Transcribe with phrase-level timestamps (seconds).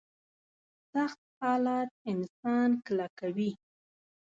[0.93, 3.51] سخت حالات انسان کلکوي.